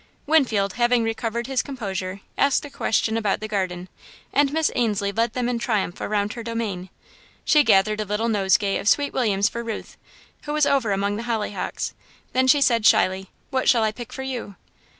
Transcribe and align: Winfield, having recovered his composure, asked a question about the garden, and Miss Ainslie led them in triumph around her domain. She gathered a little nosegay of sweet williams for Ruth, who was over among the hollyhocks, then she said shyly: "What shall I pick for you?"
Winfield, 0.25 0.73
having 0.73 1.03
recovered 1.03 1.45
his 1.45 1.61
composure, 1.61 2.21
asked 2.35 2.65
a 2.65 2.71
question 2.71 3.17
about 3.17 3.39
the 3.39 3.47
garden, 3.47 3.87
and 4.33 4.51
Miss 4.51 4.71
Ainslie 4.73 5.11
led 5.11 5.33
them 5.33 5.47
in 5.47 5.59
triumph 5.59 6.01
around 6.01 6.33
her 6.33 6.41
domain. 6.41 6.89
She 7.45 7.63
gathered 7.63 8.01
a 8.01 8.05
little 8.05 8.27
nosegay 8.27 8.79
of 8.79 8.89
sweet 8.89 9.13
williams 9.13 9.47
for 9.47 9.63
Ruth, 9.63 9.97
who 10.45 10.53
was 10.53 10.65
over 10.65 10.91
among 10.91 11.17
the 11.17 11.23
hollyhocks, 11.29 11.93
then 12.33 12.47
she 12.47 12.61
said 12.61 12.83
shyly: 12.83 13.29
"What 13.51 13.69
shall 13.69 13.83
I 13.83 13.91
pick 13.91 14.11
for 14.11 14.23
you?" 14.23 14.55